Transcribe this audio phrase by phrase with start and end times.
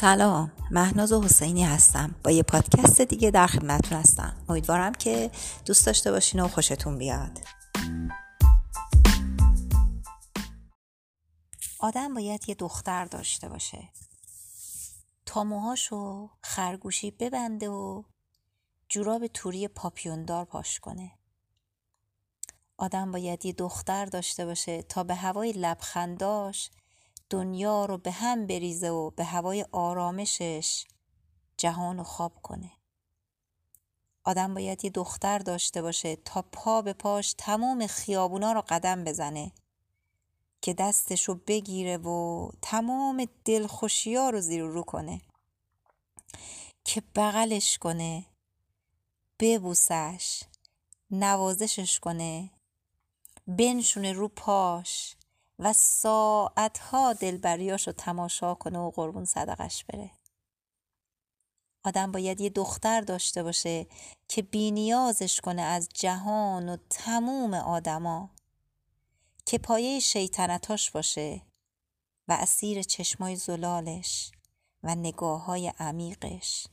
[0.00, 0.52] سلام.
[0.70, 2.14] مهناز حسینی هستم.
[2.24, 4.36] با یه پادکست دیگه در خدمتتون هستم.
[4.48, 5.30] امیدوارم که
[5.66, 7.38] دوست داشته باشین و خوشتون بیاد.
[11.78, 13.88] آدم باید یه دختر داشته باشه.
[15.26, 18.02] تا موهاشو خرگوشی ببنده و
[18.88, 21.12] جوراب توری پاپیوندار پاش کنه.
[22.76, 26.70] آدم باید یه دختر داشته باشه تا به هوای لبخنداش
[27.30, 30.84] دنیا رو به هم بریزه و به هوای آرامشش
[31.56, 32.70] جهان رو خواب کنه.
[34.24, 39.52] آدم باید یه دختر داشته باشه تا پا به پاش تمام خیابونا رو قدم بزنه
[40.62, 45.20] که دستش رو بگیره و تمام دلخوشیا رو زیر رو کنه
[46.84, 48.26] که بغلش کنه
[49.38, 50.42] ببوسش
[51.10, 52.50] نوازشش کنه
[53.46, 55.16] بنشونه رو پاش.
[55.60, 60.10] و ساعتها دلبریاش رو تماشا کنه و قربون صدقش بره.
[61.84, 63.86] آدم باید یه دختر داشته باشه
[64.28, 68.30] که بینیازش کنه از جهان و تموم آدما
[69.46, 71.42] که پایه شیطنتاش باشه
[72.28, 74.32] و اسیر چشمای زلالش
[74.82, 76.66] و نگاه های عمیقش.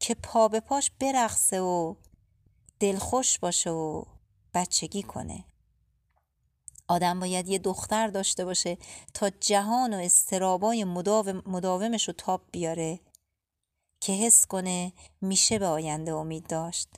[0.00, 1.94] که پا به پاش برقصه و
[2.80, 4.04] دلخوش باشه و
[4.54, 5.44] بچگی کنه.
[6.88, 8.78] آدم باید یه دختر داشته باشه
[9.14, 10.84] تا جهان و استرابای
[11.46, 13.00] مداومش رو تاب بیاره
[14.00, 16.88] که حس کنه میشه به آینده امید داشت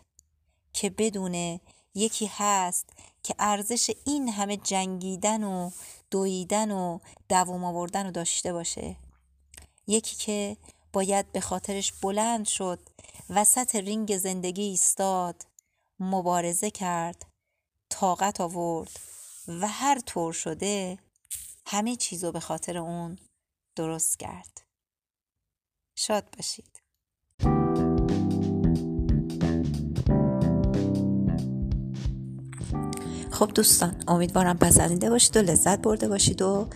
[0.73, 1.61] که بدونه
[1.95, 2.87] یکی هست
[3.23, 5.71] که ارزش این همه جنگیدن و
[6.11, 8.97] دویدن و دوام آوردن رو داشته باشه.
[9.87, 10.57] یکی که
[10.93, 12.79] باید به خاطرش بلند شد
[13.31, 15.47] وسط رینگ زندگی ایستاد
[16.01, 17.27] مبارزه کرد
[17.89, 19.01] طاقت آورد.
[19.49, 20.99] و هر طور شده
[21.67, 23.19] همه چیزو به خاطر اون
[23.77, 24.63] درست کرد.
[25.97, 26.83] شاد باشید.
[33.31, 36.69] خب دوستان امیدوارم پسندیده باشید و لذت برده باشید و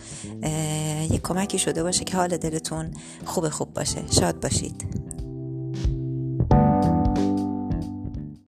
[1.10, 4.12] یک کمکی شده باشه که حال دلتون خوب خوب باشه.
[4.12, 5.03] شاد باشید.